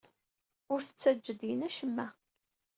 [0.71, 2.07] Ur t-ttajja ad d-yini acemma.